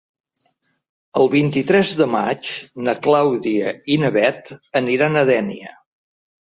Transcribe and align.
El 1.21 1.29
vint-i-tres 1.33 1.93
de 2.01 2.09
maig 2.15 2.51
na 2.89 2.97
Clàudia 3.09 3.77
i 3.97 4.03
na 4.07 4.13
Bet 4.19 4.55
aniran 4.85 5.25
a 5.25 5.27
Dénia. 5.35 5.81